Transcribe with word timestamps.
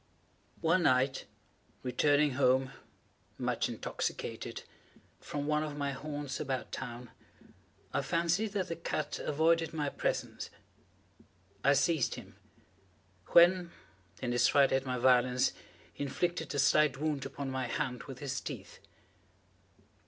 One 0.61 0.81
night, 0.81 1.25
returning 1.83 2.31
home, 2.31 2.71
much 3.37 3.69
intoxicated, 3.69 4.63
from 5.19 5.45
one 5.45 5.61
of 5.61 5.77
my 5.77 5.91
haunts 5.91 6.39
about 6.39 6.71
town, 6.71 7.11
I 7.93 8.01
fancied 8.01 8.53
that 8.53 8.69
the 8.69 8.75
cat 8.75 9.19
avoided 9.19 9.73
my 9.75 9.89
presence. 9.89 10.49
I 11.63 11.73
seized 11.73 12.15
him; 12.15 12.35
when, 13.27 13.69
in 14.23 14.31
his 14.31 14.47
fright 14.47 14.71
at 14.71 14.87
my 14.87 14.97
violence, 14.97 15.53
he 15.93 16.03
inflicted 16.03 16.51
a 16.55 16.57
slight 16.57 16.97
wound 16.97 17.23
upon 17.27 17.51
my 17.51 17.67
hand 17.67 18.05
with 18.05 18.17
his 18.17 18.41
teeth. 18.41 18.79